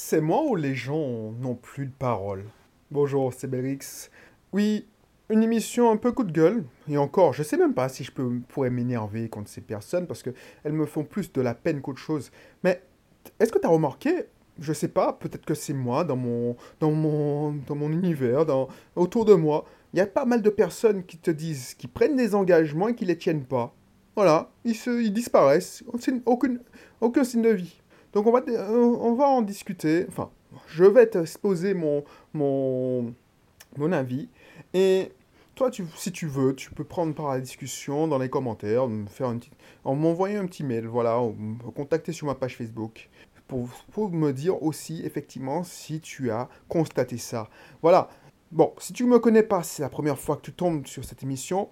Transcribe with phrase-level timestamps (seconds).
[0.00, 2.44] C'est moi ou les gens n'ont plus de parole?
[2.92, 4.10] Bonjour, c'est Belrix.
[4.52, 4.86] Oui,
[5.28, 6.62] une émission un peu coup de gueule.
[6.88, 10.22] Et encore, je sais même pas si je peux, pourrais m'énerver contre ces personnes parce
[10.22, 12.30] qu'elles me font plus de la peine qu'autre chose.
[12.62, 12.80] Mais
[13.40, 14.26] est-ce que tu as remarqué?
[14.60, 18.68] Je sais pas, peut-être que c'est moi, dans mon, dans mon, dans mon univers, dans,
[18.94, 19.64] autour de moi.
[19.94, 22.94] Il y a pas mal de personnes qui te disent, qui prennent des engagements et
[22.94, 23.74] qui les tiennent pas.
[24.14, 25.82] Voilà, ils, se, ils disparaissent.
[26.24, 26.60] Aucune,
[27.00, 27.80] aucun signe de vie.
[28.12, 30.06] Donc on va, on va en discuter.
[30.08, 30.30] Enfin,
[30.68, 33.14] je vais t'exposer mon, mon,
[33.76, 34.28] mon avis.
[34.74, 35.12] Et
[35.54, 38.88] toi, tu, si tu veux, tu peux prendre part à la discussion dans les commentaires,
[38.88, 39.50] me faire un petit,
[39.84, 43.08] en m'envoyant un petit mail, voilà, me contacter sur ma page Facebook.
[43.48, 47.48] Pour, pour me dire aussi, effectivement, si tu as constaté ça.
[47.82, 48.10] Voilà.
[48.52, 51.04] Bon, si tu ne me connais pas, c'est la première fois que tu tombes sur
[51.04, 51.70] cette émission,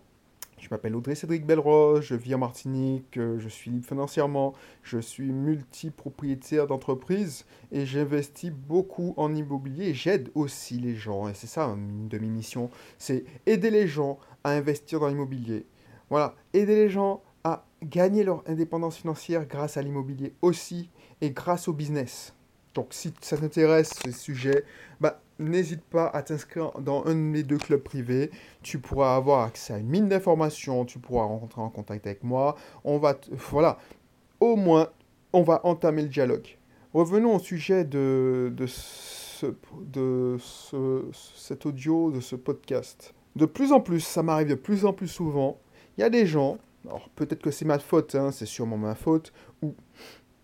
[0.58, 4.98] je m'appelle Audrey Cédric Belrose, je vis en Martinique, euh, je suis libre financièrement, je
[4.98, 11.28] suis multipropriétaire d'entreprise et j'investis beaucoup en immobilier j'aide aussi les gens.
[11.28, 15.66] Et c'est ça une de mes missions, c'est aider les gens à investir dans l'immobilier.
[16.08, 21.68] Voilà, aider les gens à gagner leur indépendance financière grâce à l'immobilier aussi et grâce
[21.68, 22.34] au business.
[22.76, 24.64] Donc si ça t'intéresse ce sujet,
[25.00, 28.30] bah, n'hésite pas à t'inscrire dans un de mes deux clubs privés.
[28.62, 32.54] Tu pourras avoir accès à une mine d'informations, tu pourras rentrer en contact avec moi.
[32.84, 33.78] On va, voilà,
[34.40, 34.90] au moins,
[35.32, 36.58] on va entamer le dialogue.
[36.92, 39.46] Revenons au sujet de, de, ce,
[41.34, 43.14] cet audio, de ce podcast.
[43.36, 45.58] De plus en plus, ça m'arrive de plus en plus souvent,
[45.96, 48.94] il y a des gens, alors peut-être que c'est ma faute, hein, c'est sûrement ma
[48.94, 49.32] faute,
[49.62, 49.74] ou...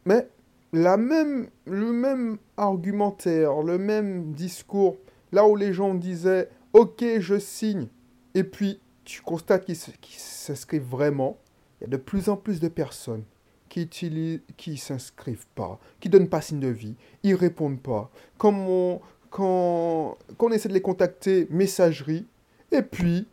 [0.06, 0.28] mais
[0.72, 4.96] la même, le même argumentaire, le même discours,
[5.30, 7.88] là où les gens disaient Ok, je signe,
[8.34, 11.38] et puis tu constates qu'ils s'inscrivent vraiment,
[11.80, 13.24] il y a de plus en plus de personnes
[13.68, 14.40] qui utilisent,
[14.76, 18.10] s'inscrivent pas, qui donnent pas signe de vie, ils répondent pas.
[18.38, 19.00] Quand on,
[19.30, 22.26] quand, on essaie de les contacter, messagerie,
[22.70, 23.26] et puis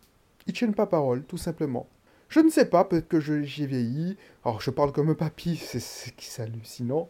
[0.48, 1.88] ils tiennent pas parole, tout simplement.
[2.28, 4.18] Je ne sais pas, peut-être que j'ai vieilli.
[4.46, 7.10] Alors, je parle comme un papy, c'est hallucinant.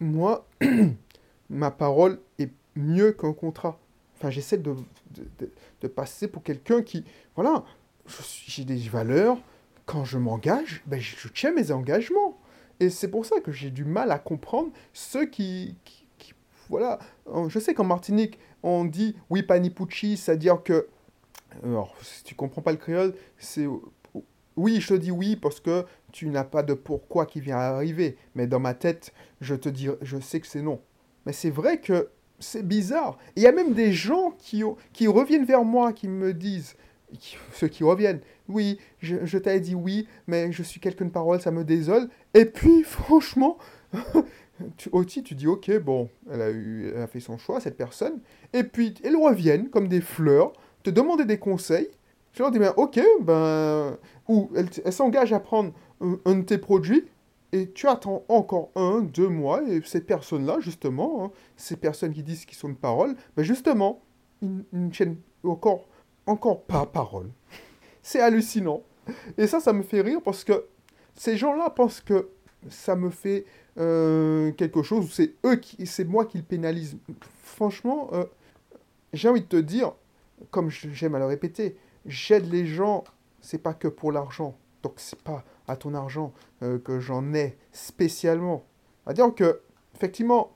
[0.00, 0.46] Moi,
[1.50, 3.78] ma parole est mieux qu'un contrat.
[4.16, 4.74] Enfin, j'essaie de,
[5.80, 7.04] de, passer pour quelqu'un qui,
[7.36, 7.64] voilà,
[8.46, 9.38] j'ai des valeurs.
[9.86, 12.38] Quand je m'engage, ben, je, tiens mes engagements.
[12.80, 16.34] Et c'est pour ça que j'ai du mal à comprendre ceux qui, qui,
[16.68, 16.98] voilà,
[17.48, 20.86] je sais qu'en Martinique, on dit oui panipucci, c'est-à-dire que,
[21.64, 23.66] alors, si tu comprends pas le créole, c'est
[24.58, 28.16] oui, je te dis oui parce que tu n'as pas de pourquoi qui vient arriver.
[28.34, 30.80] Mais dans ma tête, je te dis, je sais que c'est non.
[31.26, 32.08] Mais c'est vrai que
[32.38, 33.18] c'est bizarre.
[33.36, 36.76] Il y a même des gens qui, qui reviennent vers moi, qui me disent,
[37.52, 41.40] ceux qui reviennent, oui, je, je t'avais dit oui, mais je suis quelqu'un de parole,
[41.40, 42.08] ça me désole.
[42.34, 43.58] Et puis, franchement,
[44.76, 48.20] tu, tu dis, ok, bon, elle a, eu, elle a fait son choix, cette personne.
[48.52, 50.52] Et puis, elles reviennent comme des fleurs,
[50.82, 51.88] te demander des conseils.
[52.32, 53.96] Je leur dis, ben, ok, ben,
[54.28, 57.06] ou elle, s'engage à prendre un, de tes produits,
[57.52, 62.22] et tu attends encore un, deux mois, et ces personnes-là, justement, hein, ces personnes qui
[62.22, 64.02] disent qu'ils sont de parole, ben justement,
[64.42, 65.86] ils, ne tiennent encore,
[66.26, 67.30] encore pas parole.
[68.02, 68.82] C'est hallucinant.
[69.36, 70.66] Et ça, ça me fait rire parce que
[71.14, 72.28] ces gens-là pensent que
[72.68, 73.44] ça me fait
[73.78, 76.96] euh, quelque chose, c'est eux qui, c'est moi qui le pénalise.
[77.42, 78.24] Franchement, euh,
[79.12, 79.92] j'ai envie de te dire,
[80.50, 83.04] comme j'aime à le répéter, j'aide les gens,
[83.40, 84.56] c'est pas que pour l'argent.
[84.82, 88.64] Donc c'est pas à ton argent euh, que j'en ai spécialement.
[89.06, 89.60] À dire que,
[89.94, 90.52] effectivement,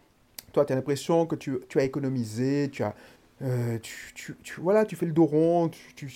[0.53, 2.95] toi, tu as l'impression que tu, tu, as économisé, tu as.
[3.43, 6.11] Euh, tu, tu, voilà, tu fais le dos rond, tu,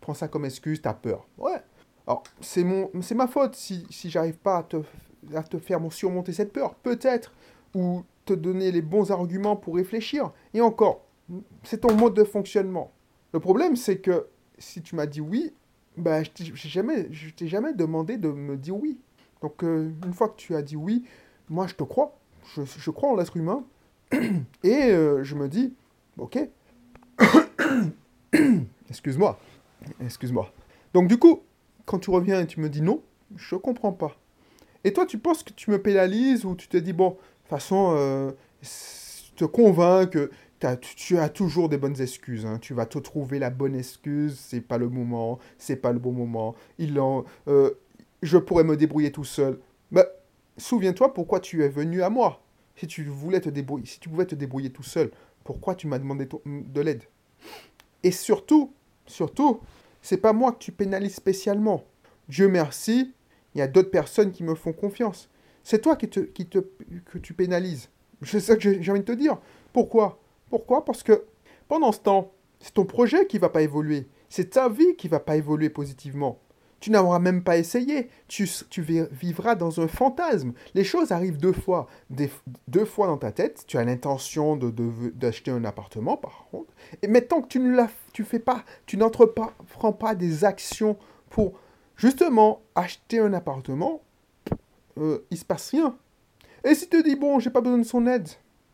[0.00, 1.26] prends ça comme excuse, tu as peur.
[1.38, 1.62] Ouais.
[2.06, 4.76] Alors, c'est ma faute si, si j'arrive pas à te,
[5.34, 6.74] à te faire surmonter cette peur.
[6.74, 7.32] Peut-être.
[7.74, 10.32] Ou te donner les bons arguments pour réfléchir.
[10.52, 11.04] Et encore,
[11.62, 12.92] c'est ton mode de fonctionnement.
[13.32, 14.26] Le problème, c'est que
[14.58, 15.52] si tu m'as dit oui,
[15.96, 17.08] bah, je t'ai jamais,
[17.42, 18.98] jamais demandé de me dire oui.
[19.42, 21.04] Donc, euh, une fois que tu as dit oui,
[21.48, 22.18] moi, je te crois.
[22.54, 23.64] Je, je crois en l'être humain.
[24.62, 25.74] Et euh, je me dis,
[26.18, 26.38] ok.
[28.90, 29.38] Excuse-moi.
[30.00, 30.52] Excuse-moi.
[30.94, 31.42] Donc, du coup,
[31.84, 33.02] quand tu reviens et tu me dis non,
[33.36, 34.16] je comprends pas.
[34.84, 37.48] Et toi, tu penses que tu me pénalises ou tu te dis, bon, de toute
[37.48, 38.32] façon, euh,
[39.36, 42.46] te convainc que tu as toujours des bonnes excuses.
[42.46, 42.58] Hein.
[42.60, 44.38] Tu vas te trouver la bonne excuse.
[44.38, 45.38] C'est pas le moment.
[45.58, 46.54] C'est pas le bon moment.
[46.78, 47.70] Il en, euh,
[48.22, 49.58] je pourrais me débrouiller tout seul.
[49.90, 50.04] Mais
[50.56, 52.42] souviens-toi pourquoi tu es venu à moi.
[52.76, 55.10] Si tu voulais te débrouiller, si tu pouvais te débrouiller tout seul,
[55.44, 57.04] pourquoi tu m'as demandé de l'aide?
[58.02, 58.72] Et surtout,
[59.06, 59.60] surtout,
[60.02, 61.84] c'est pas moi que tu pénalises spécialement.
[62.28, 63.14] Dieu merci,
[63.54, 65.30] il y a d'autres personnes qui me font confiance.
[65.62, 66.58] C'est toi qui te, qui te,
[67.06, 67.88] que tu pénalises.
[68.22, 69.38] C'est ça que j'ai envie de te dire.
[69.72, 70.20] Pourquoi?
[70.50, 70.84] Pourquoi?
[70.84, 71.24] Parce que
[71.68, 74.08] pendant ce temps, c'est ton projet qui va pas évoluer.
[74.28, 76.38] C'est ta vie qui va pas évoluer positivement.
[76.80, 78.08] Tu n'auras même pas essayé.
[78.28, 78.48] Tu,
[79.10, 80.52] vivras dans un fantasme.
[80.74, 81.88] Les choses arrivent deux fois.
[82.68, 83.64] deux fois dans ta tête.
[83.66, 86.72] Tu as l'intention d'acheter un appartement, par contre.
[87.02, 90.96] Et maintenant que tu ne la, tu fais pas, tu n'entreprends pas des actions
[91.30, 91.58] pour
[91.96, 94.02] justement acheter un appartement,
[94.98, 95.96] euh, il se passe rien.
[96.64, 98.28] Et si tu te dis, bon, j'ai pas besoin de son aide,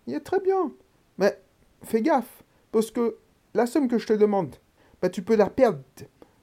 [0.06, 0.72] il est très bien.
[1.18, 1.38] Mais
[1.82, 3.16] fais gaffe, parce que
[3.54, 4.56] la somme que je te demande,
[5.00, 5.80] bah, tu peux la perdre.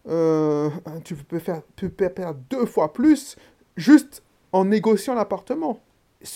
[0.07, 0.69] Euh,
[1.03, 3.35] tu, peux faire, peux perdre deux fois plus
[3.77, 5.79] juste en négociant l'appartement.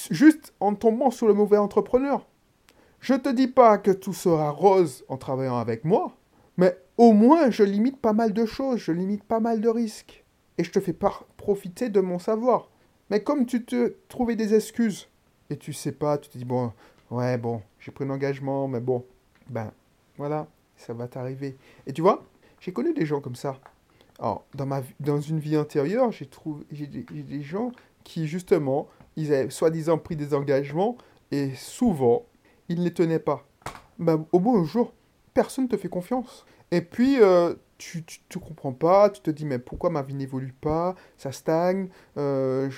[0.10, 2.26] Juste en tombant sur le mauvais entrepreneur.
[3.00, 6.16] Je te dis pas que tout sera rose en travaillant avec moi,
[6.56, 10.24] mais au moins je limite pas mal de choses, je limite pas mal de risques.
[10.58, 12.70] Et je te fais pas profiter de mon savoir.
[13.10, 15.10] Mais comme tu te trouvais des excuses
[15.50, 16.72] et tu sais pas, tu te dis bon,
[17.14, 19.06] ouais, bon, j'ai pris un engagement, mais bon,
[19.50, 19.72] ben
[20.18, 21.58] voilà, ça va t'arriver.
[21.86, 22.26] Et tu vois,
[22.60, 23.60] j'ai connu des gens comme ça.
[24.20, 26.30] Alors, dans, ma, dans une vie antérieure, j'ai
[26.72, 27.72] j'ai des, gens
[28.04, 30.98] qui, justement, ils avaient soi-disant pris des engagements
[31.32, 32.26] et souvent,
[32.70, 33.46] ils ne les tenaient pas.
[34.00, 34.94] Ben, au bout d'un jour,
[35.34, 36.46] personne ne te fait confiance.
[36.72, 38.04] Et puis, euh, tu
[38.36, 41.90] ne comprends pas, tu te dis, mais pourquoi ma vie n'évolue pas Ça stagne.
[42.18, 42.70] Euh,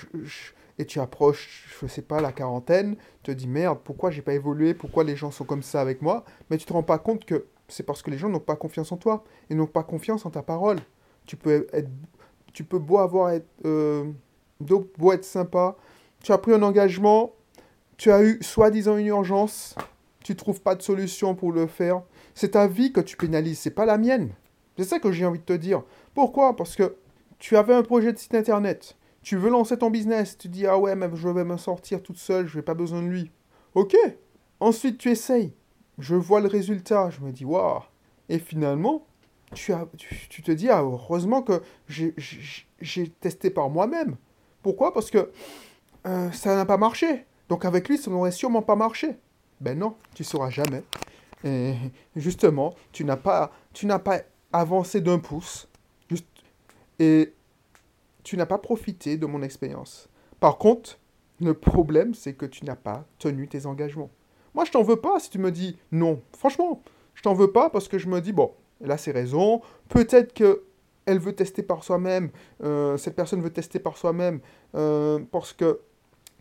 [0.78, 4.74] et tu approches, je sais pas, la quarantaine, te dis, merde, pourquoi j'ai pas évolué
[4.74, 6.26] Pourquoi les gens sont comme ça avec moi?
[6.50, 8.92] Mais tu te rends pas compte que c'est parce que les gens n'ont pas confiance
[8.92, 10.78] en toi et n'ont pas confiance en ta parole.
[11.26, 11.90] Tu peux être,
[12.54, 14.12] tu peux beau avoir être, euh,
[14.60, 15.76] beau être sympa,
[16.22, 17.34] tu as pris un engagement,
[17.98, 19.76] tu as eu soi-disant une urgence,
[20.24, 22.02] tu trouves pas de solution pour le faire,
[22.34, 24.32] c'est ta vie que tu pénalises, c'est pas la mienne.
[24.78, 25.84] C'est ça que j'ai envie de te dire.
[26.14, 26.56] Pourquoi?
[26.56, 26.96] Parce que
[27.40, 28.98] tu avais un projet de site internet.
[29.26, 30.38] Tu veux lancer ton business.
[30.38, 33.02] Tu dis, ah ouais, mais je vais me sortir toute seule, je n'ai pas besoin
[33.02, 33.32] de lui.
[33.74, 33.96] Ok.
[34.60, 35.52] Ensuite, tu essayes.
[35.98, 37.10] Je vois le résultat.
[37.10, 37.82] Je me dis, waouh.
[38.30, 39.08] Et finalement,
[39.56, 44.16] tu, as, tu, te dis, ah, heureusement que j'ai testé par moi-même.
[44.62, 44.94] Pourquoi?
[44.94, 45.32] Parce que
[46.06, 47.26] euh, ça n'a pas marché.
[47.50, 49.16] Donc avec lui, ça n'aurait sûrement pas marché.
[49.60, 50.84] Ben non, tu ne sauras jamais.
[51.44, 51.74] Et
[52.16, 53.52] justement, tu n'as pas,
[54.04, 54.20] pas
[54.54, 55.68] avancé d'un pouce.
[57.00, 57.34] Et
[58.26, 60.10] tu n'as pas profité de mon expérience.
[60.42, 61.00] Par contre,
[61.40, 64.10] le problème, c'est que tu n'as pas tenu tes engagements.
[64.54, 66.22] Moi, je t'en veux pas si tu me dis non.
[66.38, 66.82] Franchement,
[67.14, 68.52] je t'en veux pas parce que je me dis, bon,
[68.82, 69.62] là, c'est raison.
[69.88, 70.64] Peut-être que
[71.06, 72.32] elle veut tester par soi-même,
[72.64, 74.40] euh, cette personne veut tester par soi-même,
[74.74, 75.80] euh, parce que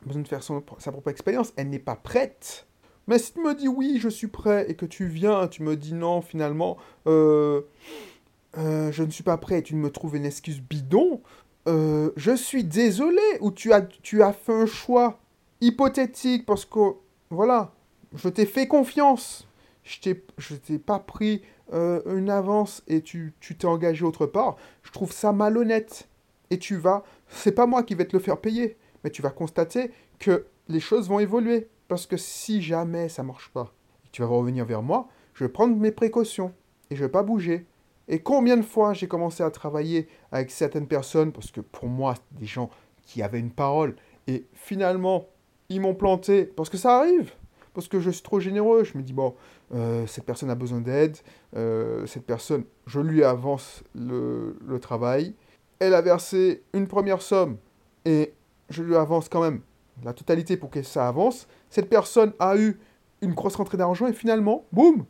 [0.06, 2.66] besoin de faire son, sa propre expérience, elle n'est pas prête
[3.06, 5.76] mais si tu me dis oui, je suis prêt, et que tu viens, tu me
[5.76, 6.76] dis non, finalement,
[7.06, 7.62] euh,
[8.56, 11.20] euh, je ne suis pas prêt, et tu me trouves une excuse bidon,
[11.66, 15.18] euh, je suis désolé, ou tu as, tu as fait un choix
[15.60, 16.94] hypothétique, parce que,
[17.30, 17.72] voilà,
[18.14, 19.48] je t'ai fait confiance,
[19.84, 20.00] je
[20.54, 26.08] t'ai pas pris une avance, et tu t'es engagé autre part, je trouve ça malhonnête.
[26.50, 29.30] Et tu vas, c'est pas moi qui vais te le faire payer, mais tu vas
[29.30, 31.68] constater que les choses vont évoluer.
[31.88, 33.72] Parce que si jamais ça marche pas,
[34.12, 36.54] tu vas revenir vers moi, je vais prendre mes précautions
[36.90, 37.66] et je vais pas bouger.
[38.08, 42.14] Et combien de fois j'ai commencé à travailler avec certaines personnes, parce que pour moi,
[42.32, 42.70] des gens
[43.02, 43.96] qui avaient une parole,
[44.26, 45.28] et finalement,
[45.68, 47.32] ils m'ont planté, parce que ça arrive,
[47.72, 48.84] parce que je suis trop généreux.
[48.84, 49.34] Je me dis, bon,
[49.74, 51.16] euh, cette personne a besoin d'aide,
[51.56, 55.34] euh, cette personne, je lui avance le travail.
[55.78, 57.56] Elle a versé une première somme,
[58.04, 58.34] et
[58.68, 59.60] je lui avance quand même
[60.02, 61.46] la totalité pour que ça avance.
[61.70, 62.78] Cette personne a eu
[63.20, 65.04] une grosse rentrée d'argent et finalement, boum,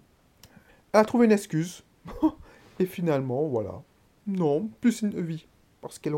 [0.92, 1.82] elle a trouvé une excuse.
[2.78, 3.82] et finalement, voilà.
[4.26, 5.46] Non, plus une vie.
[5.80, 6.10] Parce que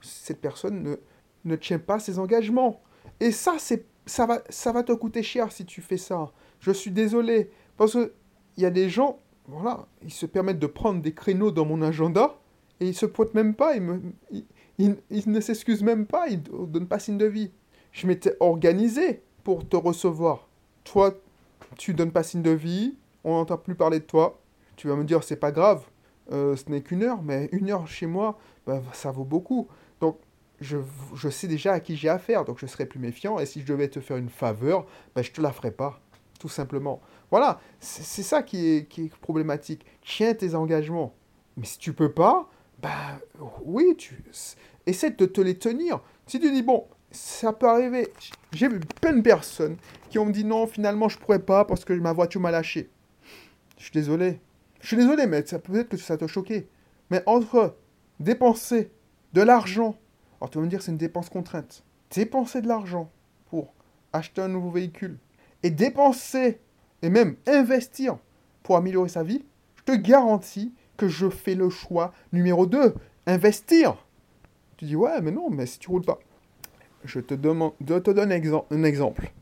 [0.00, 0.96] cette personne ne,
[1.44, 2.80] ne tient pas ses engagements.
[3.20, 6.30] Et ça, c'est, ça, va, ça va te coûter cher si tu fais ça.
[6.60, 7.50] Je suis désolé.
[7.76, 8.10] Parce qu'il
[8.58, 12.38] y a des gens, voilà, ils se permettent de prendre des créneaux dans mon agenda
[12.80, 14.00] et ils se pointent même pas, ils, me,
[15.08, 17.50] ne s'excusent même pas, ils ne donnent pas signe de vie
[17.92, 20.46] je m'étais organisé pour te recevoir.
[20.84, 21.14] Toi,
[21.76, 24.40] tu donnes pas signe de vie, on n'entend plus parler de toi.
[24.76, 25.84] Tu vas me dire, c'est pas grave,
[26.32, 29.68] euh, ce n'est qu'une heure, mais une heure chez moi, bah, ça vaut beaucoup.
[30.00, 30.18] Donc,
[30.60, 30.78] je,
[31.14, 33.38] je sais déjà à qui j'ai affaire, donc je serai plus méfiant.
[33.38, 36.00] Et si je devais te faire une faveur, bah, je te la ferai pas,
[36.38, 37.00] tout simplement.
[37.30, 39.84] Voilà, c'est ça qui est, qui est problématique.
[40.02, 41.14] Tiens tes engagements.
[41.56, 42.48] Mais si tu peux pas,
[42.80, 43.20] bah
[43.64, 44.22] oui, tu
[44.86, 46.00] essaie de te les tenir.
[46.26, 48.08] Si tu dis, bon, ça peut arriver.
[48.52, 49.76] J'ai vu plein de personnes
[50.10, 52.90] qui ont dit non, finalement, je pourrais pas parce que ma voiture m'a lâché.
[53.76, 54.40] Je suis désolé.
[54.80, 56.68] Je suis désolé, mais peut-être que ça t'a choqué.
[57.10, 57.76] Mais entre
[58.20, 58.90] dépenser
[59.32, 59.96] de l'argent,
[60.40, 63.10] alors tu vas me dire c'est une dépense contrainte, dépenser de l'argent
[63.50, 63.72] pour
[64.12, 65.18] acheter un nouveau véhicule
[65.62, 66.60] et dépenser
[67.02, 68.18] et même investir
[68.62, 69.44] pour améliorer sa vie,
[69.76, 72.94] je te garantis que je fais le choix numéro 2,
[73.26, 74.04] investir.
[74.76, 76.18] Tu dis ouais, mais non, mais si tu roules pas.
[77.04, 79.32] Je te, demande, je te donne un exemple.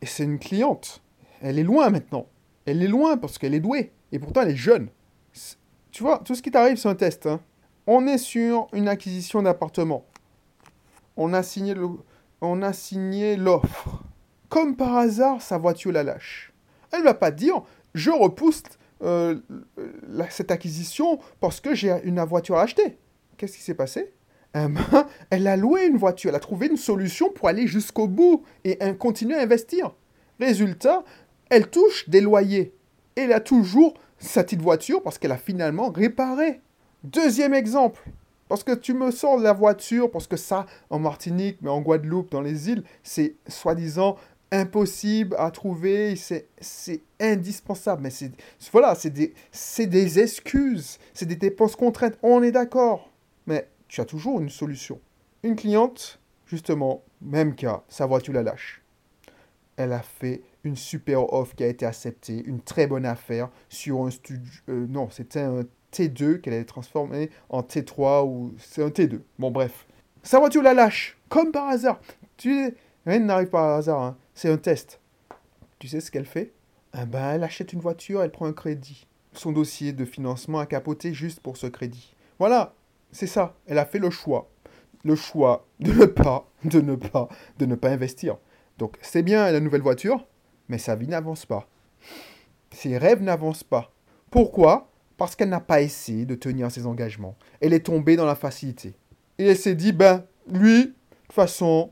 [0.00, 1.02] Et c'est une cliente.
[1.40, 2.26] Elle est loin maintenant.
[2.66, 3.92] Elle est loin parce qu'elle est douée.
[4.12, 4.88] Et pourtant, elle est jeune.
[5.90, 7.26] Tu vois, tout ce qui t'arrive, c'est un test.
[7.26, 7.40] Hein.
[7.86, 10.04] On est sur une acquisition d'appartement.
[11.16, 11.74] On a signé
[13.36, 14.02] l'offre.
[14.48, 16.52] Comme par hasard, sa voiture la lâche.
[16.92, 17.62] Elle va pas dire,
[17.94, 18.62] je repousse
[19.02, 19.40] euh,
[20.30, 22.98] cette acquisition parce que j'ai une voiture à acheter.
[23.36, 24.12] Qu'est-ce qui s'est passé?
[24.54, 28.08] Eh ben, Elle a loué une voiture, elle a trouvé une solution pour aller jusqu'au
[28.08, 29.94] bout et continuer à investir.
[30.40, 31.04] Résultat,
[31.50, 32.74] elle touche des loyers.
[33.14, 36.60] Elle a toujours sa petite voiture parce qu'elle a finalement réparé.
[37.04, 38.02] Deuxième exemple,
[38.48, 42.30] parce que tu me sors la voiture, parce que ça, en Martinique, mais en Guadeloupe,
[42.30, 44.16] dans les îles, c'est soi-disant
[44.52, 48.02] impossible à trouver, c'est indispensable.
[48.02, 48.30] Mais c'est
[48.72, 49.34] voilà, c'est des,
[49.78, 53.10] des excuses, c'est des dépenses contraintes, on est d'accord.
[53.46, 55.00] Mais tu as toujours une solution.
[55.42, 58.82] Une cliente, justement, même cas, sa voiture la lâche.
[59.76, 64.04] Elle a fait une super offre qui a été acceptée, une très bonne affaire sur
[64.04, 64.52] un studio.
[64.68, 69.20] Euh, non, c'était un T2 qu'elle allait transformer en T3 ou c'est un T2.
[69.38, 69.86] Bon, bref.
[70.22, 72.00] Sa voiture la lâche, comme par hasard.
[72.36, 72.74] Tu
[73.06, 74.16] rien n'arrive par hasard, hein.
[74.34, 75.00] c'est un test.
[75.78, 76.52] Tu sais ce qu'elle fait?
[76.92, 79.06] Ben, Elle achète une voiture, elle prend un crédit.
[79.32, 82.14] Son dossier de financement a capoté juste pour ce crédit.
[82.38, 82.74] Voilà,
[83.12, 83.54] c'est ça.
[83.66, 84.50] Elle a fait le choix.
[85.04, 88.38] Le choix de ne pas, de ne pas, de ne pas investir.
[88.78, 90.26] Donc c'est bien la nouvelle voiture,
[90.68, 91.68] mais sa vie n'avance pas.
[92.72, 93.92] Ses rêves n'avancent pas.
[94.30, 94.90] Pourquoi?
[95.16, 97.36] Parce qu'elle n'a pas essayé de tenir ses engagements.
[97.60, 98.94] Elle est tombée dans la facilité.
[99.38, 100.92] Et elle s'est dit, ben, lui, de
[101.24, 101.90] toute façon,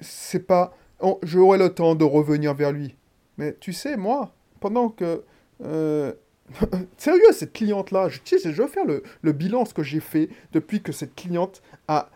[0.00, 0.74] c'est pas...
[1.22, 2.96] J'aurai le temps de revenir vers lui.
[3.36, 5.24] Mais tu sais, moi, pendant que...
[5.62, 6.12] Euh,
[6.96, 10.82] sérieux, cette cliente-là, je, je vais faire le, le bilan, ce que j'ai fait depuis
[10.82, 12.08] que cette cliente a,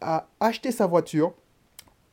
[0.00, 1.34] a acheté sa voiture.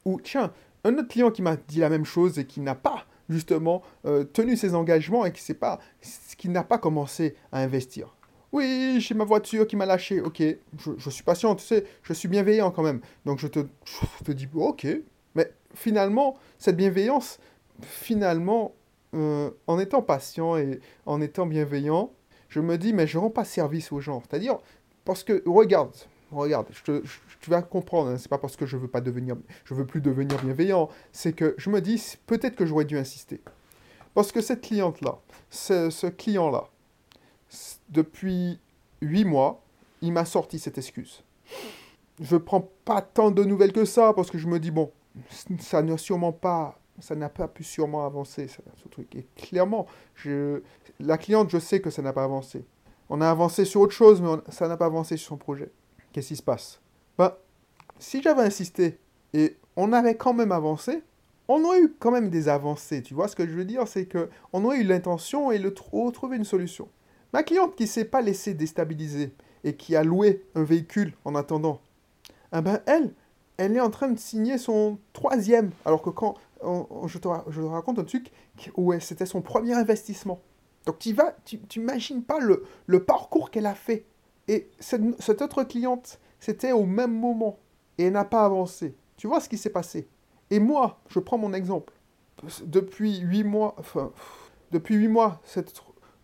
[0.06, 0.52] Ou, tiens,
[0.84, 4.24] un autre client qui m'a dit la même chose et qui n'a pas justement euh,
[4.24, 8.16] tenu ses engagements et qui n'a pas commencé à investir.
[8.52, 10.22] Oui, j'ai ma voiture qui m'a lâché.
[10.22, 10.44] Ok,
[10.98, 13.02] je, suis patient, tu sais, je suis bienveillant quand même.
[13.26, 13.60] Donc je te,
[14.24, 14.86] te dis, ok.
[15.34, 17.40] Mais finalement, cette bienveillance,
[17.82, 18.76] finalement,
[19.16, 22.12] euh, en étant patient et en étant bienveillant,
[22.50, 24.22] je me dis, mais je rends pas service aux gens.
[24.22, 24.60] C'est-à-dire,
[25.04, 25.96] parce que, regarde,
[26.42, 29.36] regarde, tu vas comprendre, hein, c'est pas parce que je veux pas devenir,
[29.66, 33.42] je veux plus devenir bienveillant, c'est que je me dis peut-être que j'aurais dû insister.
[34.14, 36.66] Parce que cette cliente-là, ce, client-là,
[37.90, 38.60] depuis
[39.02, 39.62] huit mois,
[40.02, 41.24] il m'a sorti cette excuse.
[42.22, 44.92] Je prends pas tant de nouvelles que ça parce que je me dis bon,
[45.60, 49.16] ça n'a sûrement pas, ça n'a pas pu sûrement avancer ce truc.
[49.16, 49.88] Et clairement,
[51.00, 52.64] la cliente, je sais que ça n'a pas avancé.
[53.10, 55.72] On a avancé sur autre chose, mais ça n'a pas avancé sur son projet.
[56.14, 56.80] Qu'est-ce qui se passe?
[57.18, 57.34] Ben,
[58.00, 59.00] si j'avais insisté
[59.34, 61.04] et on avait quand même avancé,
[61.48, 63.02] on aurait eu quand même des avancées.
[63.02, 63.88] Tu vois ce que je veux dire?
[63.88, 66.88] C'est que on aurait eu l'intention et le trouver une solution.
[67.34, 71.82] Ma cliente qui s'est pas laissée déstabiliser et qui a loué un véhicule en attendant,
[72.56, 73.14] eh ben elle,
[73.58, 75.72] elle est en train de signer son troisième.
[75.86, 78.32] Alors que quand je, te, raconte un truc
[78.78, 80.40] où c'était son premier investissement.
[80.86, 84.06] Donc tu vas, tu n'imagines pas le, le parcours qu'elle a fait.
[84.48, 87.60] Et cette, autre cliente, c'était au même moment.
[87.98, 88.96] Et elle n'a pas avancé.
[89.18, 90.08] Tu vois ce qui s'est passé?
[90.50, 91.94] Et moi, je prends mon exemple.
[92.66, 94.12] Depuis huit mois, enfin,
[94.72, 95.74] depuis huit mois, cette,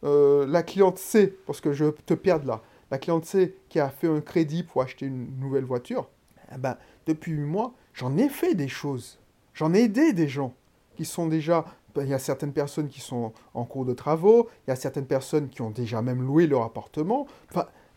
[0.03, 2.61] euh, la cliente C, parce que je te perds là,
[2.91, 6.09] la cliente C qui a fait un crédit pour acheter une nouvelle voiture,
[6.53, 9.19] eh ben, depuis huit mois, j'en ai fait des choses.
[9.53, 10.53] J'en ai aidé des gens
[10.95, 11.65] qui sont déjà
[12.01, 15.05] il y a certaines personnes qui sont en cours de travaux, il y a certaines
[15.05, 17.27] personnes qui ont déjà même loué leur appartement.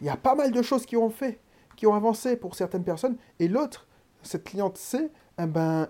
[0.02, 1.38] Il y a pas mal de choses qui ont fait,
[1.76, 3.16] qui ont avancé pour certaines personnes.
[3.38, 3.86] Et l'autre,
[4.22, 5.88] cette cliente C, eh ben,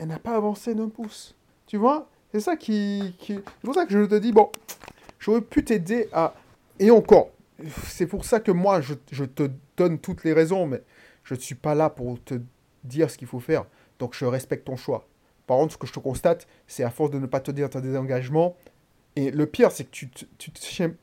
[0.00, 1.36] elle n'a pas avancé d'un pouce.
[1.66, 2.10] Tu vois?
[2.32, 3.16] C'est ça qui.
[3.24, 4.50] C'est pour ça que je te dis, bon,
[5.20, 6.34] j'aurais pu t'aider à...
[6.80, 7.30] Et encore,
[7.84, 10.82] c'est pour ça que moi, je, je, te donne toutes les raisons, mais
[11.22, 12.34] je ne suis pas là pour te
[12.82, 13.64] dire ce qu'il faut faire.
[14.00, 15.06] Donc je respecte ton choix.
[15.46, 17.70] Par contre, ce que je te constate, c'est à force de ne pas te dire
[17.70, 18.56] tes désengagements,
[19.14, 20.50] et le pire, c'est que tu, tu,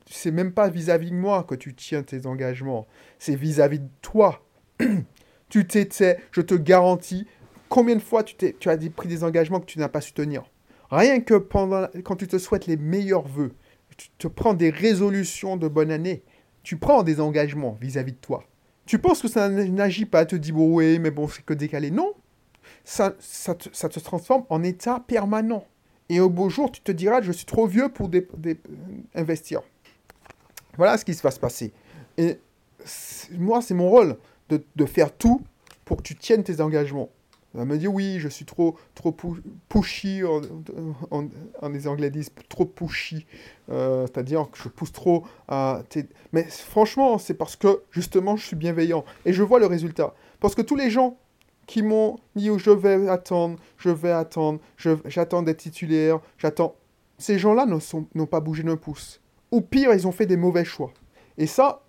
[0.06, 2.88] c'est même pas vis-à-vis de moi que tu tiens tes engagements.
[3.18, 4.44] C'est vis-à-vis de toi.
[5.48, 7.26] tu t'étais, je te garantis,
[7.68, 10.42] combien de fois tu, tu as pris des engagements que tu n'as pas su tenir?
[10.90, 13.52] Rien que pendant, quand tu te souhaites les meilleurs vœux,
[13.96, 16.24] tu te prends des résolutions de bonne année.
[16.64, 18.44] Tu prends des engagements vis-à-vis de toi.
[18.86, 21.92] Tu penses que ça n'agit pas te dire, bon, mais bon, c'est que décalé.
[21.92, 22.12] Non.
[22.84, 25.64] ça, ça, te, ça te transforme en état permanent.
[26.10, 28.10] Et au beau jour, tu te diras, je suis trop vieux pour
[29.14, 29.62] investir.
[30.76, 31.72] Voilà ce qui va se passer.
[32.18, 32.36] Et
[33.38, 34.16] moi, c'est mon rôle
[34.48, 35.40] de, faire tout
[35.84, 37.10] pour que tu tiennes tes engagements.
[37.54, 42.64] Elle me dit oui, je suis trop, trop pu- pushy, en, les Anglais disent trop
[42.64, 43.24] pushy,
[43.70, 45.82] euh, c'est-à-dire que je pousse trop à...
[46.32, 50.14] Mais franchement, c'est parce que justement, je suis bienveillant et je vois le résultat.
[50.40, 51.18] Parce que tous les gens
[51.70, 54.58] qui m'ont dit je vais attendre, je vais attendre,
[55.04, 56.74] j'attends d'être titulaire, j'attends...
[57.16, 59.20] Ces gens-là n'ont pas bougé d'un pouce.
[59.52, 60.92] Ou pire, ils ont fait des mauvais choix.
[61.38, 61.84] Et ça,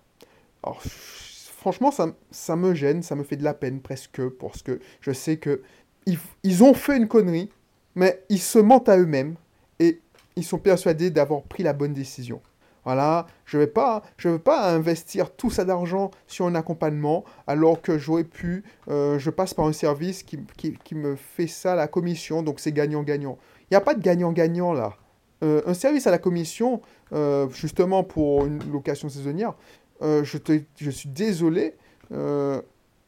[1.56, 5.38] franchement, ça, me gêne, ça me fait de la peine presque, parce que je sais
[5.38, 5.62] que
[6.06, 7.50] ils, ils ont fait une connerie,
[7.96, 9.34] mais ils se mentent à eux-mêmes
[9.80, 10.00] et
[10.36, 12.40] ils sont persuadés d'avoir pris la bonne décision.
[12.84, 17.24] Voilà, je ne vais pas, je veux pas investir tout ça d'argent sur un accompagnement
[17.46, 21.76] alors que j'aurais pu, euh, je passe par un service qui, qui, me fait ça
[21.76, 23.38] la commission, donc c'est gagnant-gagnant.
[23.62, 24.96] Il n'y a pas de gagnant-gagnant là.
[25.44, 26.80] Euh, un service à la commission,
[27.12, 29.54] euh, justement pour une location saisonnière,
[30.00, 31.74] je, te, je suis désolé.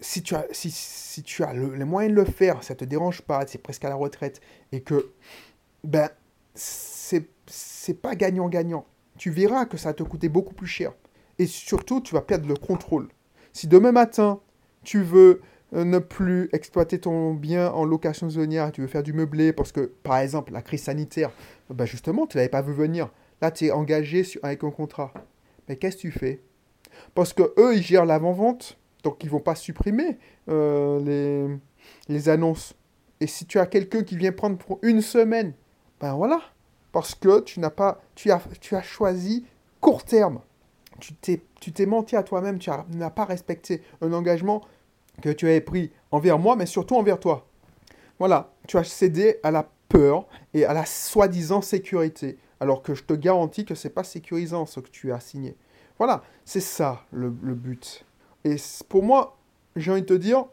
[0.01, 2.85] si tu as, si, si tu as le- les moyens de le faire, ça te
[2.85, 4.41] dérange pas, c'est presque à la retraite,
[4.71, 5.11] et que,
[5.83, 6.09] ben,
[6.55, 8.87] c'est pas gagnant-gagnant.
[9.25, 10.93] Tu verras que ça va te coûter beaucoup plus cher.
[11.39, 13.09] Et surtout, tu vas perdre le contrôle.
[13.55, 14.39] Si demain matin,
[14.83, 15.41] tu veux
[15.73, 19.73] euh, ne plus exploiter ton bien en location saisonnière, tu veux faire du meublé, parce
[19.73, 21.31] que, par exemple, la crise sanitaire,
[21.71, 23.11] ben justement, tu l'avais pas vu venir.
[23.41, 25.15] Là, tu es engagé avec un contrat.
[25.71, 26.43] Mais qu'est-ce que tu fais?
[27.15, 30.19] Parce que eux, ils gèrent l'avant-vente, donc ils vont pas supprimer
[30.51, 31.57] euh, les,
[32.15, 32.75] les annonces.
[33.21, 35.55] Et si tu as quelqu'un qui vient prendre pour une semaine,
[35.99, 36.43] ben voilà.
[36.95, 39.45] Parce que tu n'as pas, tu as, tu as choisi
[39.81, 40.41] court terme.
[41.01, 44.63] Tu t'es, tu t'es menti à toi-même, tu as- n'as pas respecté un engagement
[45.21, 47.49] que tu avais pris envers moi, mais surtout envers toi.
[48.21, 53.03] Voilà, tu as cédé à la peur et à la soi-disant sécurité, alors que je
[53.03, 55.57] te garantis que c'est pas sécurisant ce que tu as signé.
[55.99, 58.05] Voilà, c'est ça le, le but.
[58.45, 58.55] Et
[58.89, 59.37] pour moi,
[59.75, 60.45] j'ai envie de te dire,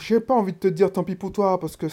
[0.00, 1.86] j'ai pas envie de te dire tant pis pour toi, parce que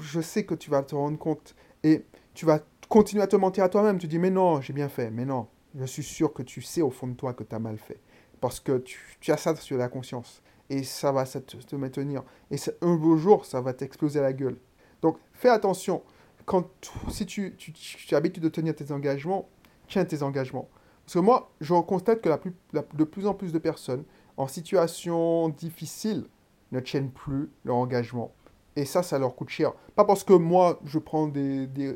[0.00, 3.64] je sais que tu vas te rendre compte et tu vas continuer à te mentir
[3.64, 3.98] à toi-même.
[3.98, 6.82] Tu dis, mais non, j'ai bien fait, mais non, je suis sûr que tu sais
[6.82, 8.00] au fond de toi que tu as mal fait,
[8.40, 10.42] parce que tu, as ça sur la conscience.
[10.70, 12.22] Et ça va ça te, te maintenir.
[12.50, 14.56] Et un beau jour, ça va t'exploser la gueule.
[15.02, 16.02] Donc, fais attention.
[16.46, 16.70] Quand,
[17.10, 19.48] si tu, tu, tu as l'habitude de tenir tes engagements,
[19.86, 20.68] tiens tes engagements.
[21.04, 22.28] Parce que moi, je constate que
[22.72, 24.04] de plus en plus de personnes
[24.36, 26.26] en situation difficile
[26.70, 28.32] ne tiennent plus leur engagement.
[28.76, 29.72] Et ça, ça leur coûte cher.
[29.94, 31.66] Pas parce que moi, je prends des...
[31.66, 31.94] des-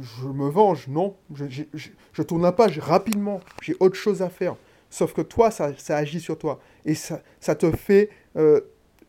[0.00, 1.16] je me venge, non.
[1.34, 1.64] Je-
[2.12, 3.40] je tourne la page rapidement.
[3.62, 4.54] J'ai autre chose à faire.
[4.90, 6.60] Sauf que toi, ça, ça agit sur toi.
[6.84, 8.60] Et ça, ça te fait euh,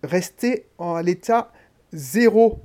[0.01, 1.51] rester en, à l'état
[1.91, 2.59] zéro.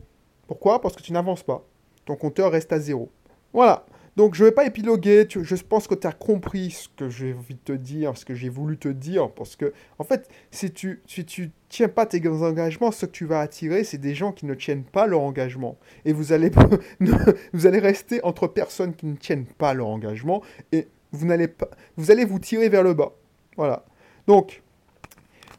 [0.47, 0.81] Pourquoi?
[0.81, 1.65] Parce que tu n'avances pas.
[2.07, 3.11] Ton compteur reste à zéro.
[3.53, 3.85] Voilà.
[4.19, 7.09] Donc je ne vais pas épiloguer, tu- je pense que tu as compris ce que
[7.09, 10.29] j'ai envie de te dire, ce que j'ai voulu te dire, parce que, en fait,
[10.51, 14.17] si tu si tu tiens pas tes engagements, ce que tu vas attirer, c'est des
[14.17, 15.79] gens qui ne tiennent pas leur engagement.
[16.05, 16.51] Et vous allez,
[17.01, 22.11] vous rester entre personnes qui ne tiennent pas leur engagement, et vous, n'allez pas, vous
[22.11, 23.13] allez vous tirer vers le bas.
[23.57, 23.85] Voilà.
[24.27, 24.63] Donc,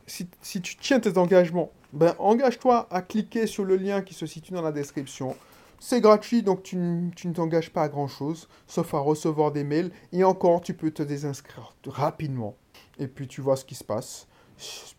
[0.06, 4.26] si, si tu tiens tes engagements, ben engage-toi à cliquer sur le lien qui se
[4.26, 5.34] situe dans la description.
[5.80, 9.92] C'est gratuit, donc tu, ne t'engages pas à grand-chose, sauf à recevoir des mails.
[10.12, 12.56] Et encore, tu peux te désinscrire rapidement.
[12.98, 14.28] Et puis tu vois ce qui se passe.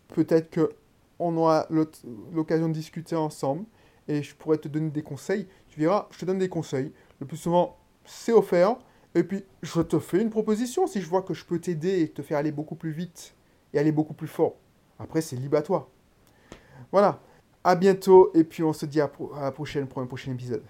[0.09, 0.71] Peut-être que
[1.19, 1.67] on aura
[2.33, 3.65] l'occasion de discuter ensemble.
[4.07, 5.47] Et je pourrais te donner des conseils.
[5.69, 6.91] Tu verras, je te donne des conseils.
[7.19, 8.77] Le plus souvent, c'est offert.
[9.13, 12.09] Et puis, je te fais une proposition si je vois que je peux t'aider et
[12.09, 13.35] te faire aller beaucoup plus vite
[13.73, 14.55] et aller beaucoup plus fort.
[14.97, 15.89] Après, c'est libre à toi.
[16.91, 17.21] Voilà.
[17.63, 20.63] À bientôt et puis on se dit à, à la prochaine pour un prochain épisode.